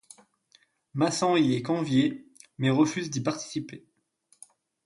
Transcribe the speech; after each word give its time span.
Mason 0.95 1.35
y 1.37 1.53
est 1.53 1.61
convié, 1.61 2.25
mais 2.57 2.71
refuse 2.71 3.11
d’y 3.11 3.21
participer. 3.21 3.85